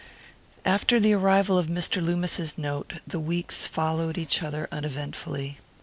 After 0.65 0.99
the 0.99 1.13
arrival 1.13 1.59
of 1.59 1.67
Mr. 1.67 2.01
Loomis's 2.03 2.57
note 2.57 2.93
the 3.05 3.19
weeks 3.19 3.67
followed 3.67 4.17
each 4.17 4.41
other 4.41 4.67
uneventfully. 4.71 5.59